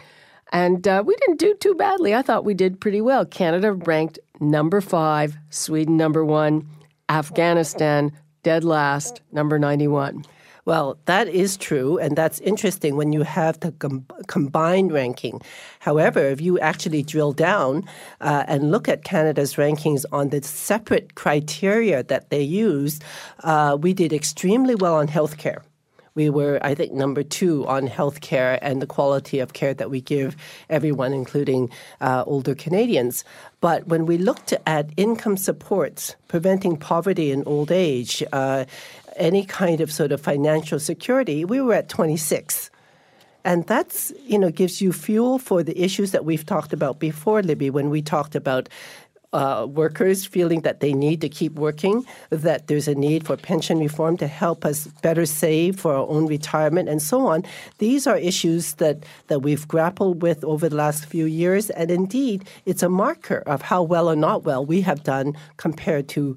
And 0.54 0.88
uh, 0.88 1.02
we 1.04 1.16
didn't 1.16 1.38
do 1.38 1.54
too 1.56 1.74
badly. 1.74 2.14
I 2.14 2.22
thought 2.22 2.46
we 2.46 2.54
did 2.54 2.80
pretty 2.80 3.02
well. 3.02 3.26
Canada 3.26 3.74
ranked 3.74 4.18
number 4.40 4.80
five, 4.80 5.36
Sweden 5.50 5.98
number 5.98 6.24
one, 6.24 6.66
Afghanistan 7.10 8.10
dead 8.46 8.62
last, 8.62 9.20
number 9.32 9.58
91. 9.58 10.24
Well, 10.66 10.98
that 11.04 11.28
is 11.28 11.56
true, 11.56 11.96
and 11.98 12.16
that's 12.16 12.40
interesting 12.40 12.96
when 12.96 13.12
you 13.12 13.22
have 13.22 13.60
the 13.60 13.70
com- 13.70 14.04
combined 14.26 14.90
ranking. 14.90 15.40
However, 15.78 16.18
if 16.24 16.40
you 16.40 16.58
actually 16.58 17.04
drill 17.04 17.32
down 17.32 17.84
uh, 18.20 18.42
and 18.48 18.72
look 18.72 18.88
at 18.88 19.04
Canada's 19.04 19.54
rankings 19.54 20.04
on 20.10 20.30
the 20.30 20.42
separate 20.42 21.14
criteria 21.14 22.02
that 22.02 22.30
they 22.30 22.42
use, 22.42 22.98
uh, 23.44 23.78
we 23.80 23.94
did 23.94 24.12
extremely 24.12 24.74
well 24.74 24.96
on 24.96 25.06
healthcare. 25.06 25.62
We 26.16 26.30
were, 26.30 26.58
I 26.62 26.74
think, 26.74 26.92
number 26.92 27.22
two 27.22 27.64
on 27.68 27.86
healthcare 27.86 28.58
and 28.62 28.82
the 28.82 28.86
quality 28.86 29.38
of 29.38 29.52
care 29.52 29.74
that 29.74 29.90
we 29.90 30.00
give 30.00 30.34
everyone, 30.68 31.12
including 31.12 31.70
uh, 32.00 32.24
older 32.26 32.54
Canadians. 32.54 33.22
But 33.60 33.86
when 33.86 34.06
we 34.06 34.16
looked 34.16 34.54
at 34.66 34.90
income 34.96 35.36
supports, 35.36 36.16
preventing 36.26 36.78
poverty 36.78 37.30
in 37.30 37.44
old 37.44 37.70
age, 37.70 38.24
uh, 38.32 38.64
any 39.16 39.44
kind 39.44 39.80
of 39.80 39.92
sort 39.92 40.12
of 40.12 40.20
financial 40.20 40.78
security, 40.78 41.44
we 41.44 41.60
were 41.60 41.74
at 41.74 41.88
26. 41.88 42.70
And 43.44 43.64
that's, 43.66 44.12
you 44.24 44.38
know, 44.38 44.50
gives 44.50 44.80
you 44.80 44.92
fuel 44.92 45.38
for 45.38 45.62
the 45.62 45.80
issues 45.80 46.10
that 46.10 46.24
we've 46.24 46.44
talked 46.44 46.72
about 46.72 46.98
before, 46.98 47.42
Libby, 47.42 47.70
when 47.70 47.90
we 47.90 48.02
talked 48.02 48.34
about 48.34 48.68
uh, 49.32 49.66
workers 49.68 50.24
feeling 50.24 50.62
that 50.62 50.80
they 50.80 50.92
need 50.92 51.20
to 51.20 51.28
keep 51.28 51.52
working, 51.54 52.04
that 52.30 52.66
there's 52.66 52.88
a 52.88 52.94
need 52.94 53.26
for 53.26 53.36
pension 53.36 53.78
reform 53.78 54.16
to 54.16 54.26
help 54.26 54.64
us 54.64 54.86
better 55.02 55.26
save 55.26 55.78
for 55.78 55.94
our 55.94 56.08
own 56.08 56.26
retirement, 56.26 56.88
and 56.88 57.02
so 57.02 57.26
on. 57.26 57.44
These 57.78 58.06
are 58.06 58.16
issues 58.16 58.74
that, 58.74 59.04
that 59.28 59.40
we've 59.40 59.68
grappled 59.68 60.22
with 60.22 60.42
over 60.44 60.68
the 60.68 60.76
last 60.76 61.06
few 61.06 61.26
years, 61.26 61.70
and 61.70 61.90
indeed, 61.90 62.48
it's 62.64 62.82
a 62.82 62.88
marker 62.88 63.42
of 63.46 63.62
how 63.62 63.82
well 63.82 64.08
or 64.08 64.16
not 64.16 64.44
well 64.44 64.64
we 64.64 64.80
have 64.82 65.02
done 65.02 65.36
compared 65.56 66.08
to 66.08 66.36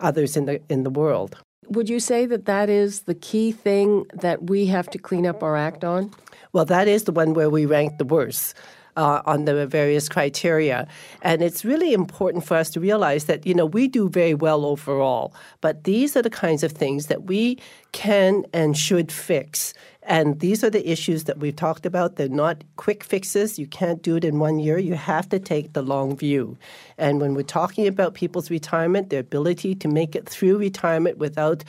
others 0.00 0.36
in 0.36 0.46
the 0.46 0.60
in 0.68 0.84
the 0.84 0.90
world. 0.90 1.36
Would 1.70 1.88
you 1.88 2.00
say 2.00 2.24
that 2.26 2.46
that 2.46 2.70
is 2.70 3.02
the 3.02 3.14
key 3.14 3.52
thing 3.52 4.06
that 4.14 4.44
we 4.44 4.66
have 4.66 4.88
to 4.90 4.98
clean 4.98 5.26
up 5.26 5.42
our 5.42 5.56
act 5.56 5.84
on? 5.84 6.10
Well, 6.52 6.64
that 6.64 6.88
is 6.88 7.04
the 7.04 7.12
one 7.12 7.34
where 7.34 7.50
we 7.50 7.66
rank 7.66 7.98
the 7.98 8.06
worst. 8.06 8.54
Uh, 8.98 9.22
on 9.26 9.44
the 9.44 9.64
various 9.64 10.08
criteria. 10.08 10.88
And 11.22 11.40
it's 11.40 11.64
really 11.64 11.92
important 11.92 12.44
for 12.44 12.56
us 12.56 12.68
to 12.70 12.80
realize 12.80 13.26
that, 13.26 13.46
you 13.46 13.54
know, 13.54 13.64
we 13.64 13.86
do 13.86 14.08
very 14.08 14.34
well 14.34 14.64
overall, 14.64 15.32
but 15.60 15.84
these 15.84 16.16
are 16.16 16.22
the 16.22 16.36
kinds 16.44 16.64
of 16.64 16.72
things 16.72 17.06
that 17.06 17.22
we 17.22 17.58
can 17.92 18.44
and 18.52 18.76
should 18.76 19.12
fix. 19.12 19.72
And 20.02 20.40
these 20.40 20.64
are 20.64 20.70
the 20.70 20.90
issues 20.90 21.24
that 21.24 21.38
we've 21.38 21.54
talked 21.54 21.86
about. 21.86 22.16
They're 22.16 22.28
not 22.28 22.64
quick 22.74 23.04
fixes. 23.04 23.56
You 23.56 23.68
can't 23.68 24.02
do 24.02 24.16
it 24.16 24.24
in 24.24 24.40
one 24.40 24.58
year. 24.58 24.78
You 24.78 24.94
have 24.94 25.28
to 25.28 25.38
take 25.38 25.74
the 25.74 25.82
long 25.82 26.16
view. 26.16 26.56
And 26.96 27.20
when 27.20 27.34
we're 27.34 27.42
talking 27.60 27.86
about 27.86 28.14
people's 28.14 28.50
retirement, 28.50 29.10
their 29.10 29.20
ability 29.20 29.76
to 29.76 29.86
make 29.86 30.16
it 30.16 30.28
through 30.28 30.58
retirement 30.58 31.18
without 31.18 31.62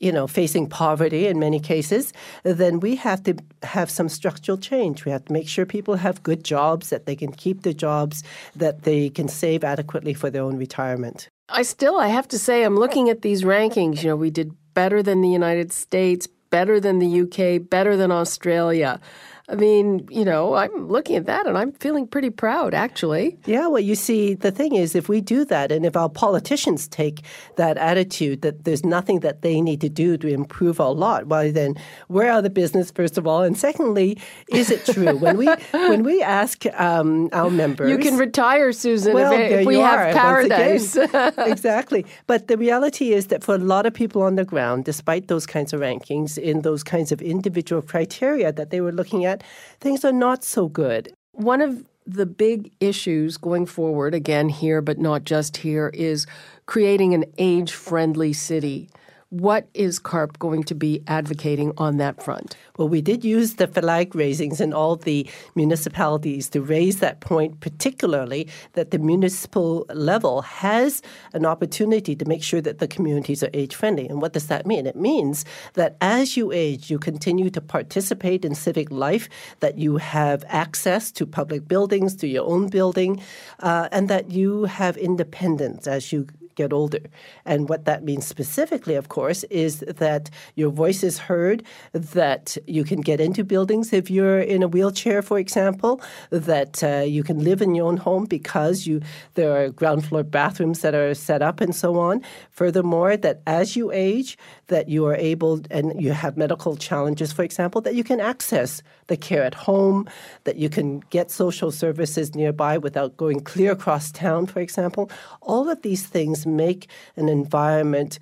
you 0.00 0.12
know, 0.12 0.26
facing 0.26 0.68
poverty 0.68 1.26
in 1.26 1.38
many 1.38 1.58
cases, 1.58 2.12
then 2.42 2.80
we 2.80 2.96
have 2.96 3.22
to 3.24 3.34
have 3.62 3.90
some 3.90 4.08
structural 4.08 4.58
change. 4.58 5.04
We 5.04 5.12
have 5.12 5.24
to 5.26 5.32
make 5.32 5.48
sure 5.48 5.64
people 5.64 5.96
have 5.96 6.22
good 6.22 6.44
jobs, 6.44 6.90
that 6.90 7.06
they 7.06 7.16
can 7.16 7.32
keep 7.32 7.62
their 7.62 7.72
jobs, 7.72 8.22
that 8.54 8.82
they 8.82 9.08
can 9.08 9.28
save 9.28 9.64
adequately 9.64 10.14
for 10.14 10.30
their 10.30 10.42
own 10.42 10.58
retirement. 10.58 11.28
I 11.48 11.62
still, 11.62 11.98
I 11.98 12.08
have 12.08 12.28
to 12.28 12.38
say, 12.38 12.64
I'm 12.64 12.76
looking 12.76 13.08
at 13.08 13.22
these 13.22 13.42
rankings. 13.42 14.02
You 14.02 14.10
know, 14.10 14.16
we 14.16 14.30
did 14.30 14.52
better 14.74 15.02
than 15.02 15.22
the 15.22 15.28
United 15.28 15.72
States, 15.72 16.26
better 16.50 16.80
than 16.80 16.98
the 16.98 17.20
UK, 17.22 17.68
better 17.68 17.96
than 17.96 18.10
Australia. 18.10 19.00
I 19.48 19.54
mean, 19.54 20.08
you 20.10 20.24
know, 20.24 20.54
I'm 20.54 20.88
looking 20.88 21.14
at 21.14 21.26
that 21.26 21.46
and 21.46 21.56
I'm 21.56 21.70
feeling 21.72 22.08
pretty 22.08 22.30
proud, 22.30 22.74
actually. 22.74 23.38
Yeah, 23.46 23.68
well, 23.68 23.80
you 23.80 23.94
see, 23.94 24.34
the 24.34 24.50
thing 24.50 24.74
is, 24.74 24.96
if 24.96 25.08
we 25.08 25.20
do 25.20 25.44
that 25.44 25.70
and 25.70 25.86
if 25.86 25.96
our 25.96 26.08
politicians 26.08 26.88
take 26.88 27.22
that 27.54 27.78
attitude 27.78 28.42
that 28.42 28.64
there's 28.64 28.84
nothing 28.84 29.20
that 29.20 29.42
they 29.42 29.60
need 29.60 29.80
to 29.82 29.88
do 29.88 30.16
to 30.18 30.26
improve 30.26 30.80
our 30.80 30.92
lot, 30.92 31.28
well, 31.28 31.52
then 31.52 31.76
where 32.08 32.32
are 32.32 32.42
the 32.42 32.50
business, 32.50 32.90
first 32.90 33.16
of 33.18 33.26
all. 33.26 33.42
And 33.42 33.56
secondly, 33.56 34.18
is 34.48 34.70
it 34.70 34.84
true? 34.84 35.16
when 35.16 35.36
we 35.36 35.46
when 35.70 36.02
we 36.02 36.22
ask 36.22 36.66
um, 36.74 37.28
our 37.32 37.50
members. 37.50 37.90
You 37.90 37.98
can 37.98 38.16
retire, 38.16 38.72
Susan, 38.72 39.14
well, 39.14 39.32
if, 39.32 39.60
if 39.60 39.66
we 39.66 39.78
have 39.78 40.14
paradise. 40.14 40.96
exactly. 41.38 42.04
But 42.26 42.48
the 42.48 42.56
reality 42.56 43.12
is 43.12 43.28
that 43.28 43.44
for 43.44 43.54
a 43.54 43.58
lot 43.58 43.86
of 43.86 43.94
people 43.94 44.22
on 44.22 44.34
the 44.34 44.44
ground, 44.44 44.84
despite 44.84 45.28
those 45.28 45.46
kinds 45.46 45.72
of 45.72 45.80
rankings, 45.80 46.36
in 46.36 46.62
those 46.62 46.82
kinds 46.82 47.12
of 47.12 47.22
individual 47.22 47.82
criteria 47.82 48.52
that 48.52 48.70
they 48.70 48.80
were 48.80 48.92
looking 48.92 49.24
at, 49.24 49.35
things 49.80 50.04
are 50.04 50.12
not 50.12 50.44
so 50.44 50.68
good. 50.68 51.12
One 51.32 51.60
of 51.60 51.84
the 52.06 52.26
big 52.26 52.72
issues 52.80 53.36
going 53.36 53.66
forward, 53.66 54.14
again 54.14 54.48
here, 54.48 54.80
but 54.80 54.98
not 54.98 55.24
just 55.24 55.58
here, 55.58 55.90
is 55.92 56.26
creating 56.66 57.14
an 57.14 57.24
age 57.38 57.72
friendly 57.72 58.32
city. 58.32 58.88
What 59.30 59.68
is 59.74 59.98
CARP 59.98 60.38
going 60.38 60.62
to 60.64 60.74
be 60.76 61.02
advocating 61.08 61.72
on 61.78 61.96
that 61.96 62.22
front? 62.22 62.56
Well, 62.78 62.88
we 62.88 63.02
did 63.02 63.24
use 63.24 63.54
the 63.54 63.66
flag 63.66 64.14
raisings 64.14 64.60
in 64.60 64.72
all 64.72 64.94
the 64.94 65.28
municipalities 65.56 66.48
to 66.50 66.62
raise 66.62 67.00
that 67.00 67.18
point, 67.18 67.58
particularly 67.58 68.46
that 68.74 68.92
the 68.92 69.00
municipal 69.00 69.84
level 69.92 70.42
has 70.42 71.02
an 71.32 71.44
opportunity 71.44 72.14
to 72.14 72.24
make 72.24 72.44
sure 72.44 72.60
that 72.60 72.78
the 72.78 72.86
communities 72.86 73.42
are 73.42 73.50
age 73.52 73.74
friendly. 73.74 74.08
And 74.08 74.22
what 74.22 74.32
does 74.32 74.46
that 74.46 74.64
mean? 74.64 74.86
It 74.86 74.94
means 74.94 75.44
that 75.74 75.96
as 76.00 76.36
you 76.36 76.52
age, 76.52 76.88
you 76.88 77.00
continue 77.00 77.50
to 77.50 77.60
participate 77.60 78.44
in 78.44 78.54
civic 78.54 78.92
life, 78.92 79.28
that 79.58 79.76
you 79.76 79.96
have 79.96 80.44
access 80.46 81.10
to 81.10 81.26
public 81.26 81.66
buildings, 81.66 82.14
to 82.16 82.28
your 82.28 82.46
own 82.46 82.68
building, 82.68 83.20
uh, 83.58 83.88
and 83.90 84.08
that 84.08 84.30
you 84.30 84.66
have 84.66 84.96
independence 84.96 85.88
as 85.88 86.12
you 86.12 86.28
get 86.56 86.72
older. 86.72 87.00
And 87.44 87.68
what 87.68 87.84
that 87.84 88.02
means 88.02 88.26
specifically, 88.26 88.96
of 88.96 89.08
course, 89.08 89.44
is 89.44 89.80
that 89.80 90.30
your 90.56 90.70
voice 90.70 91.04
is 91.04 91.18
heard, 91.18 91.62
that 91.92 92.56
you 92.66 92.82
can 92.82 93.00
get 93.00 93.20
into 93.20 93.44
buildings 93.44 93.92
if 93.92 94.10
you're 94.10 94.40
in 94.40 94.62
a 94.62 94.68
wheelchair, 94.68 95.22
for 95.22 95.38
example, 95.38 96.00
that 96.30 96.82
uh, 96.82 97.04
you 97.06 97.22
can 97.22 97.44
live 97.44 97.62
in 97.62 97.74
your 97.74 97.86
own 97.86 97.98
home 97.98 98.24
because 98.24 98.86
you 98.86 99.00
there 99.34 99.52
are 99.56 99.68
ground 99.68 100.06
floor 100.06 100.24
bathrooms 100.24 100.80
that 100.80 100.94
are 100.94 101.14
set 101.14 101.42
up 101.42 101.60
and 101.60 101.74
so 101.74 101.98
on. 101.98 102.22
Furthermore, 102.50 103.16
that 103.16 103.42
as 103.46 103.76
you 103.76 103.92
age, 103.92 104.38
that 104.68 104.88
you 104.88 105.06
are 105.06 105.14
able 105.16 105.60
and 105.70 106.02
you 106.02 106.12
have 106.12 106.36
medical 106.36 106.76
challenges, 106.76 107.32
for 107.32 107.42
example, 107.42 107.80
that 107.82 107.94
you 107.94 108.02
can 108.02 108.20
access 108.20 108.82
the 109.08 109.16
care 109.16 109.44
at 109.44 109.54
home, 109.54 110.08
that 110.44 110.56
you 110.56 110.68
can 110.68 111.00
get 111.10 111.30
social 111.30 111.70
services 111.70 112.34
nearby 112.34 112.78
without 112.78 113.16
going 113.16 113.40
clear 113.40 113.72
across 113.72 114.10
town, 114.10 114.46
for 114.46 114.60
example. 114.60 115.10
All 115.42 115.68
of 115.68 115.82
these 115.82 116.06
things 116.06 116.45
make 116.46 116.88
an 117.16 117.28
environment 117.28 118.18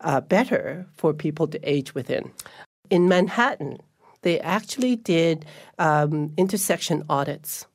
uh, 0.00 0.20
better 0.20 0.86
for 0.96 1.12
people 1.12 1.46
to 1.48 1.58
age 1.62 1.94
within. 1.94 2.30
In 2.90 3.08
Manhattan, 3.08 3.78
they 4.22 4.40
actually 4.40 4.96
did 4.96 5.44
um, 5.78 6.32
intersection 6.36 7.04
audits. 7.08 7.66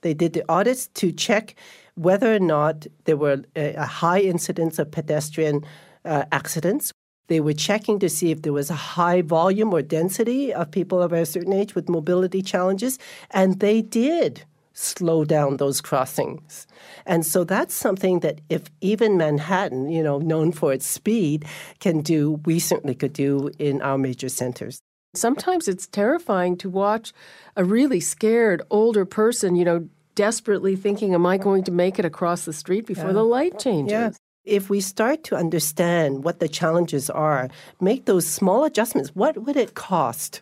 They 0.00 0.14
did 0.14 0.32
the 0.32 0.44
audits 0.48 0.88
to 0.94 1.12
check 1.12 1.54
whether 1.94 2.34
or 2.34 2.40
not 2.40 2.86
there 3.04 3.16
were 3.16 3.44
a, 3.54 3.74
a 3.74 3.84
high 3.84 4.20
incidence 4.20 4.78
of 4.78 4.90
pedestrian 4.90 5.64
uh, 6.04 6.24
accidents 6.32 6.92
They 7.28 7.40
were 7.40 7.54
checking 7.54 7.98
to 8.00 8.10
see 8.10 8.30
if 8.30 8.42
there 8.42 8.52
was 8.52 8.70
a 8.70 8.74
high 8.74 9.22
volume 9.22 9.72
or 9.72 9.80
density 9.80 10.52
of 10.52 10.70
people 10.70 11.00
of 11.00 11.12
a 11.12 11.24
certain 11.24 11.52
age 11.52 11.74
with 11.74 11.88
mobility 11.88 12.42
challenges, 12.42 12.98
and 13.30 13.60
they 13.60 13.80
did 13.80 14.44
slow 14.72 15.24
down 15.24 15.56
those 15.56 15.80
crossings. 15.80 16.66
And 17.06 17.24
so 17.26 17.44
that's 17.44 17.74
something 17.74 18.20
that 18.20 18.40
if 18.48 18.70
even 18.80 19.16
Manhattan, 19.16 19.88
you 19.88 20.02
know, 20.02 20.18
known 20.18 20.52
for 20.52 20.72
its 20.72 20.86
speed, 20.86 21.44
can 21.80 22.00
do, 22.00 22.40
we 22.44 22.58
certainly 22.58 22.94
could 22.94 23.12
do 23.12 23.50
in 23.58 23.82
our 23.82 23.98
major 23.98 24.28
centers. 24.28 24.80
Sometimes 25.14 25.68
it's 25.68 25.86
terrifying 25.86 26.56
to 26.58 26.70
watch 26.70 27.12
a 27.56 27.64
really 27.64 28.00
scared 28.00 28.62
older 28.70 29.04
person, 29.04 29.56
you 29.56 29.64
know, 29.64 29.88
desperately 30.14 30.76
thinking, 30.76 31.14
Am 31.14 31.26
I 31.26 31.36
going 31.36 31.64
to 31.64 31.72
make 31.72 31.98
it 31.98 32.04
across 32.04 32.44
the 32.44 32.52
street 32.52 32.86
before 32.86 33.08
yeah. 33.08 33.12
the 33.12 33.24
light 33.24 33.58
changes? 33.58 33.92
Yeah. 33.92 34.10
If 34.44 34.70
we 34.70 34.80
start 34.80 35.22
to 35.24 35.36
understand 35.36 36.24
what 36.24 36.40
the 36.40 36.48
challenges 36.48 37.08
are, 37.08 37.48
make 37.80 38.06
those 38.06 38.26
small 38.26 38.64
adjustments, 38.64 39.10
what 39.10 39.38
would 39.44 39.56
it 39.56 39.74
cost 39.74 40.40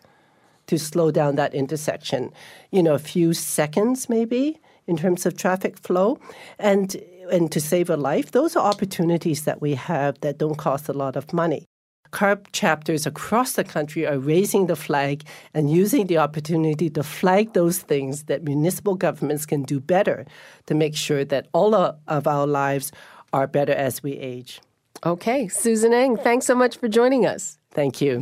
to 0.71 0.79
slow 0.79 1.11
down 1.11 1.35
that 1.35 1.53
intersection? 1.53 2.31
You 2.71 2.81
know, 2.81 2.95
a 2.95 3.05
few 3.13 3.33
seconds 3.33 4.09
maybe 4.09 4.59
in 4.87 4.95
terms 4.97 5.25
of 5.25 5.35
traffic 5.35 5.77
flow. 5.77 6.17
And 6.57 6.95
and 7.31 7.51
to 7.51 7.59
save 7.61 7.89
a 7.89 7.97
life, 7.97 8.31
those 8.31 8.55
are 8.55 8.65
opportunities 8.73 9.43
that 9.43 9.61
we 9.61 9.75
have 9.75 10.19
that 10.21 10.37
don't 10.37 10.57
cost 10.57 10.89
a 10.89 10.93
lot 10.93 11.15
of 11.15 11.33
money. 11.33 11.65
CARP 12.11 12.47
chapters 12.51 13.05
across 13.05 13.53
the 13.53 13.63
country 13.63 14.05
are 14.05 14.19
raising 14.19 14.67
the 14.67 14.75
flag 14.75 15.23
and 15.53 15.71
using 15.71 16.07
the 16.07 16.17
opportunity 16.17 16.89
to 16.89 17.03
flag 17.03 17.53
those 17.53 17.79
things 17.79 18.23
that 18.23 18.43
municipal 18.43 18.95
governments 18.95 19.45
can 19.45 19.63
do 19.63 19.79
better 19.79 20.25
to 20.65 20.73
make 20.75 20.95
sure 20.95 21.23
that 21.23 21.47
all 21.53 21.73
of 21.75 22.27
our 22.27 22.47
lives 22.47 22.91
are 23.31 23.47
better 23.47 23.73
as 23.73 24.03
we 24.03 24.13
age. 24.17 24.59
Okay, 25.05 25.47
Susan 25.47 25.93
Eng, 25.93 26.17
thanks 26.17 26.45
so 26.45 26.55
much 26.55 26.77
for 26.77 26.89
joining 26.89 27.25
us. 27.25 27.60
Thank 27.73 28.01
you. 28.01 28.21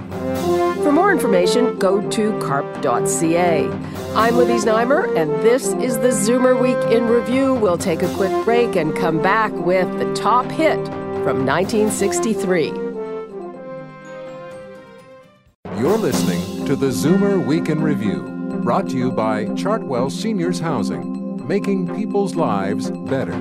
For 0.84 0.92
more 0.92 1.12
information, 1.12 1.80
go 1.80 2.08
to 2.12 2.40
carp.ca. 2.40 3.66
I'm 4.16 4.38
Libby 4.38 4.54
Znaimer, 4.54 5.18
and 5.18 5.32
this 5.42 5.74
is 5.74 5.98
the 5.98 6.10
Zoomer 6.10 6.60
Week 6.62 6.78
in 6.92 7.08
Review. 7.08 7.56
We'll 7.56 7.78
take 7.78 8.04
a 8.04 8.14
quick 8.16 8.32
break 8.46 8.76
and 8.76 8.96
come 8.96 9.22
back 9.22 9.52
with 9.54 9.88
the 9.98 10.14
top 10.14 10.46
hit 10.52 10.78
from 11.24 11.46
1963. 11.48 12.68
You're 15.80 15.98
listening 15.98 16.66
to 16.66 16.76
the 16.76 16.88
Zoomer 16.88 17.44
Week 17.44 17.70
in 17.70 17.82
Review, 17.82 18.22
brought 18.64 18.88
to 18.90 18.98
you 18.98 19.12
by 19.12 19.46
Chartwell 19.46 20.12
Seniors 20.12 20.60
Housing, 20.60 21.19
making 21.50 21.88
people's 21.96 22.36
lives 22.36 22.92
better. 22.92 23.32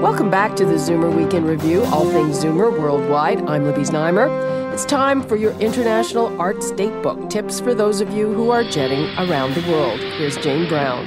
Welcome 0.00 0.30
back 0.30 0.56
to 0.56 0.64
the 0.64 0.76
Zoomer 0.76 1.14
Week 1.14 1.34
in 1.34 1.44
Review, 1.44 1.84
all 1.92 2.10
things 2.10 2.42
Zoomer 2.42 2.72
worldwide. 2.72 3.42
I'm 3.42 3.64
Libby 3.64 3.82
Znaimer. 3.82 4.72
It's 4.72 4.86
time 4.86 5.22
for 5.22 5.36
your 5.36 5.52
International 5.60 6.34
Arts 6.40 6.72
Datebook 6.72 7.28
tips 7.28 7.60
for 7.60 7.74
those 7.74 8.00
of 8.00 8.14
you 8.14 8.32
who 8.32 8.48
are 8.48 8.64
jetting 8.64 9.04
around 9.18 9.52
the 9.52 9.70
world. 9.70 10.00
Here's 10.00 10.38
Jane 10.38 10.66
Brown. 10.70 11.06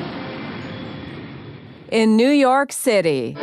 In 1.91 2.15
New 2.15 2.29
York 2.29 2.71
City, 2.71 3.35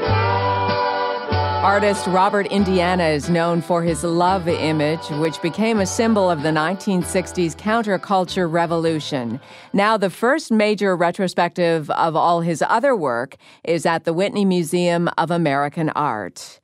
Artist 1.62 2.06
Robert 2.06 2.46
Indiana 2.52 3.08
is 3.08 3.28
known 3.28 3.60
for 3.60 3.82
his 3.82 4.04
love 4.04 4.46
image, 4.46 5.04
which 5.18 5.42
became 5.42 5.80
a 5.80 5.86
symbol 5.86 6.30
of 6.30 6.44
the 6.44 6.50
1960s 6.50 7.56
counterculture 7.56 8.50
revolution. 8.50 9.40
Now, 9.72 9.96
the 9.96 10.08
first 10.08 10.52
major 10.52 10.94
retrospective 10.94 11.90
of 11.90 12.14
all 12.14 12.42
his 12.42 12.62
other 12.62 12.94
work 12.94 13.36
is 13.64 13.86
at 13.86 14.04
the 14.04 14.12
Whitney 14.12 14.44
Museum 14.44 15.10
of 15.18 15.32
American 15.32 15.90
Art. 15.90 16.60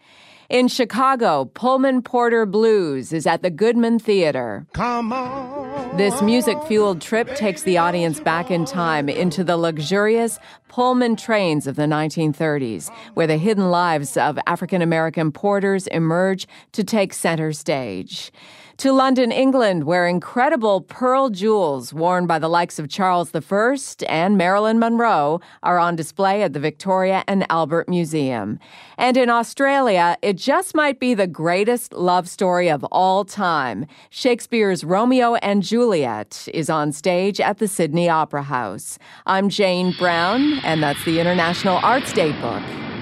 In 0.49 0.69
Chicago, 0.69 1.47
Pullman 1.47 2.01
Porter 2.01 2.47
Blues 2.47 3.13
is 3.13 3.27
at 3.27 3.43
the 3.43 3.51
Goodman 3.51 3.99
Theater. 3.99 4.65
Come 4.75 5.13
on. 5.13 5.64
This 5.97 6.21
music 6.23 6.61
fueled 6.65 7.01
trip 7.01 7.37
takes 7.37 7.63
the 7.63 7.79
audience 7.79 8.19
back 8.19 8.51
in 8.51 8.65
time 8.65 9.09
into 9.09 9.45
the 9.45 9.57
luxurious 9.57 10.41
Pullman 10.67 11.15
trains 11.15 11.69
of 11.69 11.77
the 11.77 11.85
1930s, 11.85 12.91
where 13.15 13.29
the 13.29 13.37
hidden 13.37 13.71
lives 13.71 14.17
of 14.17 14.37
African 14.49 14.83
American 14.83 15.31
porters 15.31 15.87
emerge 15.87 16.49
to 16.73 16.83
take 16.83 17.15
center 17.15 17.53
stage 17.53 18.33
to 18.79 18.93
London, 18.93 19.31
England, 19.31 19.85
where 19.85 20.07
incredible 20.07 20.81
pearl 20.81 21.31
jewels 21.31 21.93
worn 21.95 22.27
by 22.27 22.39
the 22.39 22.49
likes 22.49 22.79
of 22.79 22.89
Charles 22.89 23.35
I 23.35 23.85
and 24.09 24.37
Marilyn 24.37 24.79
Monroe 24.79 25.41
are 25.63 25.79
on 25.79 25.97
display 25.97 26.43
at 26.43 26.53
the 26.53 26.61
Victoria 26.61 27.25
and 27.27 27.47
Albert 27.51 27.89
Museum. 27.89 28.59
And 28.99 29.17
in 29.17 29.31
Australia, 29.31 30.17
it 30.23 30.37
just 30.37 30.75
might 30.75 30.99
be 30.99 31.15
the 31.15 31.27
greatest 31.27 31.93
love 31.93 32.29
story 32.29 32.69
of 32.71 32.85
all 32.85 33.25
time. 33.25 33.87
Shakespeare's 34.11 34.85
Romeo 34.85 35.35
and 35.37 35.63
Juliet 35.63 36.49
is 36.53 36.69
on 36.69 36.93
stage 36.93 37.41
at 37.41 37.59
the 37.59 37.69
Sydney 37.69 38.09
Opera 38.09 38.43
House. 38.45 38.99
I'm 39.27 39.49
Jane 39.49 39.95
Brown, 39.99 40.59
and 40.65 40.83
that's 40.83 41.05
the 41.05 41.21
International 41.21 41.79
Arts 41.83 42.13
Datebook. 42.13 42.94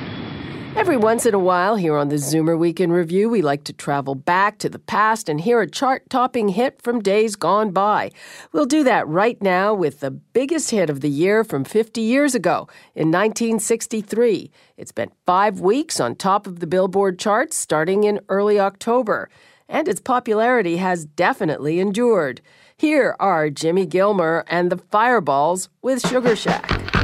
Every 0.74 0.96
once 0.96 1.26
in 1.26 1.34
a 1.34 1.38
while, 1.38 1.76
here 1.76 1.96
on 1.96 2.08
the 2.08 2.16
Zoomer 2.16 2.58
Week 2.58 2.80
in 2.80 2.90
Review, 2.90 3.28
we 3.28 3.42
like 3.42 3.62
to 3.64 3.74
travel 3.74 4.14
back 4.14 4.58
to 4.58 4.70
the 4.70 4.78
past 4.78 5.28
and 5.28 5.38
hear 5.38 5.60
a 5.60 5.70
chart 5.70 6.08
topping 6.08 6.48
hit 6.48 6.80
from 6.80 7.02
days 7.02 7.36
gone 7.36 7.72
by. 7.72 8.10
We'll 8.52 8.66
do 8.66 8.82
that 8.84 9.06
right 9.06 9.40
now 9.42 9.74
with 9.74 10.00
the 10.00 10.10
biggest 10.10 10.70
hit 10.70 10.88
of 10.88 11.02
the 11.02 11.10
year 11.10 11.44
from 11.44 11.64
50 11.64 12.00
years 12.00 12.34
ago 12.34 12.68
in 12.94 13.10
1963. 13.10 14.50
It 14.78 14.88
spent 14.88 15.12
five 15.26 15.60
weeks 15.60 16.00
on 16.00 16.16
top 16.16 16.46
of 16.46 16.60
the 16.60 16.66
Billboard 16.66 17.18
charts 17.18 17.56
starting 17.56 18.04
in 18.04 18.20
early 18.30 18.58
October, 18.58 19.28
and 19.68 19.86
its 19.86 20.00
popularity 20.00 20.78
has 20.78 21.04
definitely 21.04 21.80
endured. 21.80 22.40
Here 22.76 23.14
are 23.20 23.50
Jimmy 23.50 23.84
Gilmer 23.84 24.44
and 24.48 24.72
the 24.72 24.78
Fireballs 24.78 25.68
with 25.82 26.06
Sugar 26.06 26.34
Shack. 26.34 27.01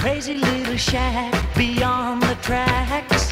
Crazy 0.00 0.34
little 0.34 0.78
shack 0.78 1.30
beyond 1.54 2.22
the 2.22 2.34
tracks. 2.36 3.30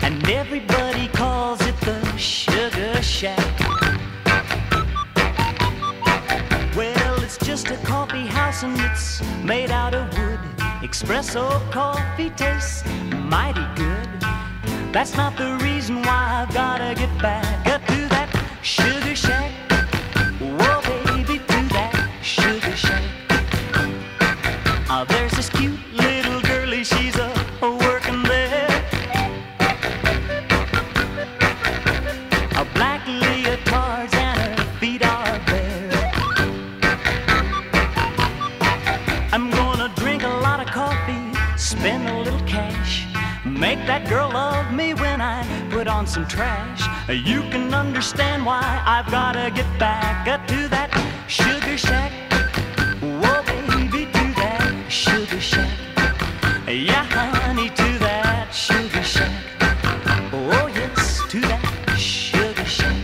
And 0.00 0.16
everybody 0.30 1.08
calls 1.08 1.60
it 1.62 1.74
the 1.80 2.00
Sugar 2.16 3.02
Shack. 3.02 3.58
Well, 6.76 7.24
it's 7.24 7.36
just 7.38 7.66
a 7.70 7.76
coffee 7.78 8.28
house 8.28 8.62
and 8.62 8.78
it's 8.78 9.20
made 9.42 9.72
out 9.72 9.92
of 9.92 10.06
wood. 10.16 10.38
Espresso 10.80 11.48
coffee 11.72 12.30
tastes 12.30 12.84
mighty 13.28 13.66
good. 13.74 14.08
That's 14.92 15.16
not 15.16 15.36
the 15.36 15.58
reason 15.64 15.96
why 16.02 16.44
I've 16.46 16.54
gotta 16.54 16.94
get 16.94 17.10
back 17.20 17.66
up 17.66 17.84
to 17.86 18.08
that 18.14 18.28
Sugar 18.62 19.16
Shack. 19.16 19.59
That 44.00 44.08
girl 44.08 44.30
love 44.30 44.72
me 44.72 44.94
when 44.94 45.20
I 45.20 45.44
put 45.70 45.86
on 45.86 46.06
some 46.06 46.26
trash. 46.26 46.82
You 47.08 47.40
can 47.50 47.72
understand 47.74 48.44
why 48.46 48.82
I've 48.86 49.10
gotta 49.10 49.50
get 49.50 49.66
back 49.78 50.28
up 50.28 50.46
to 50.48 50.68
that 50.68 50.90
sugar 51.28 51.76
shack. 51.76 52.12
Whoa, 53.00 53.42
baby, 53.66 54.06
to 54.06 54.24
that 54.40 54.74
sugar 54.88 55.40
shack. 55.40 55.70
Yeah, 56.68 57.04
honey, 57.04 57.68
to 57.70 57.98
that 57.98 58.54
sugar 58.54 59.02
shack. 59.02 59.32
Oh, 60.32 60.66
yes, 60.74 61.22
to 61.30 61.40
that 61.40 61.96
sugar 61.98 62.64
shack. 62.64 62.96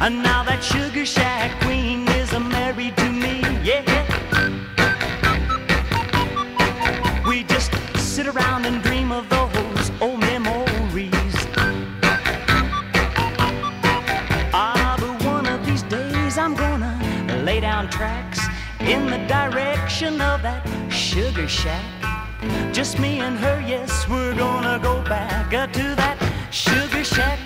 And 0.00 0.22
now 0.22 0.42
that 0.44 0.62
sugar 0.62 1.06
shack 1.06 1.60
queen 1.62 1.77
section 19.98 20.20
of 20.20 20.42
that 20.42 20.64
sugar 20.92 21.48
shack. 21.48 21.84
Just 22.72 23.00
me 23.00 23.18
and 23.18 23.36
her, 23.36 23.60
yes, 23.66 24.08
we're 24.08 24.32
gonna 24.36 24.78
go 24.80 25.02
back 25.02 25.52
uh, 25.52 25.66
to 25.66 25.82
that 25.96 26.16
sugar 26.52 27.02
shack. 27.02 27.40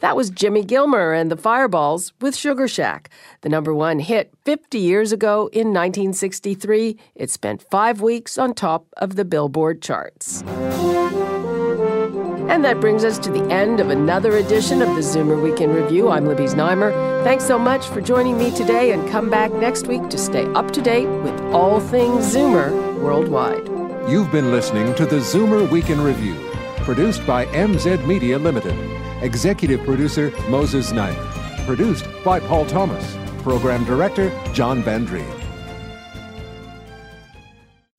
That 0.00 0.16
was 0.16 0.30
Jimmy 0.30 0.64
Gilmer 0.64 1.12
and 1.12 1.30
the 1.30 1.36
Fireballs 1.36 2.12
with 2.20 2.34
Sugar 2.34 2.66
Shack, 2.66 3.10
the 3.42 3.48
number 3.48 3.74
one 3.74 3.98
hit 3.98 4.32
50 4.44 4.78
years 4.78 5.12
ago 5.12 5.48
in 5.52 5.68
1963. 5.68 6.98
It 7.14 7.30
spent 7.30 7.62
five 7.70 8.00
weeks 8.00 8.36
on 8.36 8.54
top 8.54 8.86
of 8.96 9.16
the 9.16 9.24
Billboard 9.24 9.82
charts. 9.82 10.42
And 12.50 12.64
that 12.64 12.80
brings 12.80 13.04
us 13.04 13.16
to 13.20 13.30
the 13.30 13.44
end 13.44 13.78
of 13.78 13.90
another 13.90 14.36
edition 14.38 14.82
of 14.82 14.88
the 14.88 15.02
Zoomer 15.02 15.40
Week 15.40 15.60
in 15.60 15.72
Review. 15.72 16.08
I'm 16.08 16.26
Libby 16.26 16.46
Znaimer. 16.46 16.90
Thanks 17.22 17.46
so 17.46 17.56
much 17.56 17.86
for 17.86 18.00
joining 18.00 18.36
me 18.36 18.50
today 18.50 18.90
and 18.90 19.08
come 19.08 19.30
back 19.30 19.52
next 19.52 19.86
week 19.86 20.08
to 20.08 20.18
stay 20.18 20.46
up 20.54 20.72
to 20.72 20.82
date 20.82 21.06
with 21.22 21.40
all 21.54 21.78
things 21.78 22.34
Zoomer 22.34 23.00
worldwide. 23.00 23.68
You've 24.10 24.32
been 24.32 24.50
listening 24.50 24.96
to 24.96 25.06
the 25.06 25.18
Zoomer 25.18 25.70
Week 25.70 25.90
in 25.90 26.00
Review, 26.00 26.34
produced 26.78 27.24
by 27.24 27.46
MZ 27.46 28.04
Media 28.04 28.36
Limited. 28.36 28.74
Executive 29.22 29.84
producer 29.84 30.32
Moses 30.48 30.90
Znaimer. 30.90 31.66
Produced 31.66 32.04
by 32.24 32.40
Paul 32.40 32.66
Thomas. 32.66 33.16
Program 33.44 33.84
director 33.84 34.28
John 34.52 34.82
Van. 34.82 35.06